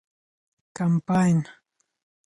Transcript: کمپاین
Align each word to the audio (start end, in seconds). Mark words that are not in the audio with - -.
کمپاین 0.77 1.37